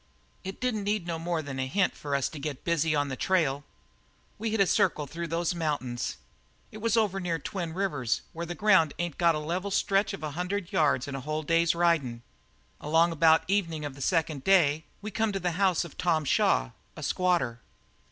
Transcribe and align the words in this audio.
"It 0.43 0.59
didn't 0.59 0.83
need 0.83 1.05
no 1.05 1.19
more 1.19 1.43
than 1.43 1.59
a 1.59 1.67
hint 1.67 1.95
for 1.95 2.15
us 2.15 2.27
to 2.29 2.39
get 2.39 2.63
busy 2.63 2.95
on 2.95 3.09
the 3.09 3.15
trail. 3.15 3.63
We 4.39 4.49
hit 4.49 4.59
a 4.59 4.65
circle 4.65 5.05
through 5.05 5.27
the 5.27 5.53
mountains 5.55 6.17
it 6.71 6.79
was 6.79 6.97
over 6.97 7.19
near 7.19 7.37
Twin 7.37 7.71
Rivers 7.71 8.23
where 8.33 8.47
the 8.47 8.55
ground 8.55 8.95
ain't 8.97 9.19
got 9.19 9.35
a 9.35 9.37
level 9.37 9.69
stretch 9.69 10.11
of 10.13 10.23
a 10.23 10.31
hundred 10.31 10.73
yards 10.73 11.07
in 11.07 11.13
a 11.13 11.21
whole 11.21 11.43
day's 11.43 11.75
ridin'. 11.75 12.11
And 12.23 12.23
along 12.79 13.11
about 13.11 13.43
evenin' 13.47 13.83
of 13.83 13.93
the 13.93 14.01
second 14.01 14.43
day 14.43 14.85
we 15.03 15.11
come 15.11 15.31
to 15.33 15.39
the 15.39 15.51
house 15.51 15.85
of 15.85 15.99
Tom 15.99 16.25
Shaw, 16.25 16.71
a 16.95 17.03
squatter. 17.03 17.59